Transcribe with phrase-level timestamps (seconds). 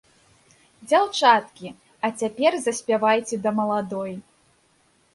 [0.87, 1.69] Дзяўчаткі,
[2.07, 4.21] а цяпер заспявайце да маладой.